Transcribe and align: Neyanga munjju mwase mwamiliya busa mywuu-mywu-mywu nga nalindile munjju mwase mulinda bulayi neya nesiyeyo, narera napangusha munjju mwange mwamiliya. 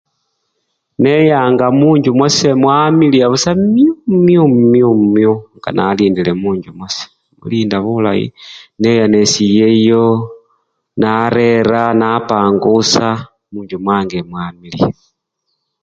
Neyanga 1.01 1.65
munjju 1.79 2.09
mwase 2.17 2.49
mwamiliya 2.61 3.25
busa 3.31 3.51
mywuu-mywu-mywu 4.25 5.35
nga 5.57 5.69
nalindile 5.75 6.31
munjju 6.41 6.69
mwase 6.77 7.03
mulinda 7.37 7.77
bulayi 7.85 8.25
neya 8.81 9.05
nesiyeyo, 9.13 10.05
narera 11.01 11.83
napangusha 11.99 13.07
munjju 13.51 13.77
mwange 13.83 14.17
mwamiliya. 14.29 14.89